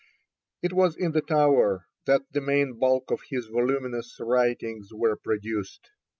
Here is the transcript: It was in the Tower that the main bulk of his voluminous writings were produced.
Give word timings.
It 0.63 0.73
was 0.73 0.95
in 0.97 1.11
the 1.11 1.21
Tower 1.21 1.85
that 2.07 2.23
the 2.31 2.41
main 2.41 2.79
bulk 2.79 3.11
of 3.11 3.21
his 3.29 3.45
voluminous 3.45 4.17
writings 4.19 4.89
were 4.91 5.15
produced. 5.15 5.91